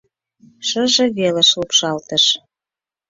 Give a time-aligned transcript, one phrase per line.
[0.67, 2.25] —Шыже велыш лупшалтыш..